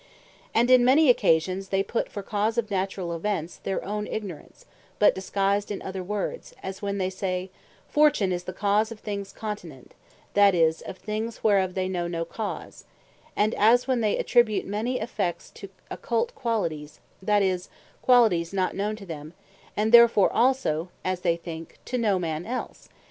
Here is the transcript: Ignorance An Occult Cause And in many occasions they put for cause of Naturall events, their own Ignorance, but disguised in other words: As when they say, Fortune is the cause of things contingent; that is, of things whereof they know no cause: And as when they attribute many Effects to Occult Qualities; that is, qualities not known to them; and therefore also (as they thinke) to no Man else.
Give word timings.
Ignorance 0.01 0.31
An 0.31 0.39
Occult 0.41 0.47
Cause 0.47 0.59
And 0.59 0.81
in 0.81 0.85
many 0.85 1.09
occasions 1.11 1.69
they 1.69 1.83
put 1.83 2.09
for 2.11 2.23
cause 2.23 2.57
of 2.57 2.71
Naturall 2.71 3.13
events, 3.15 3.57
their 3.57 3.85
own 3.85 4.07
Ignorance, 4.07 4.65
but 4.97 5.13
disguised 5.13 5.69
in 5.69 5.79
other 5.83 6.03
words: 6.03 6.55
As 6.63 6.81
when 6.81 6.97
they 6.97 7.11
say, 7.11 7.51
Fortune 7.87 8.31
is 8.31 8.45
the 8.45 8.51
cause 8.51 8.91
of 8.91 8.99
things 8.99 9.31
contingent; 9.31 9.93
that 10.33 10.55
is, 10.55 10.81
of 10.81 10.97
things 10.97 11.43
whereof 11.43 11.75
they 11.75 11.87
know 11.87 12.07
no 12.07 12.25
cause: 12.25 12.85
And 13.35 13.53
as 13.53 13.87
when 13.87 14.01
they 14.01 14.17
attribute 14.17 14.65
many 14.65 14.99
Effects 14.99 15.51
to 15.51 15.69
Occult 15.91 16.33
Qualities; 16.33 16.99
that 17.21 17.43
is, 17.43 17.69
qualities 18.01 18.51
not 18.53 18.75
known 18.75 18.95
to 18.95 19.05
them; 19.05 19.33
and 19.77 19.91
therefore 19.91 20.33
also 20.33 20.89
(as 21.05 21.19
they 21.21 21.37
thinke) 21.37 21.77
to 21.85 21.99
no 21.99 22.17
Man 22.17 22.47
else. 22.47 22.89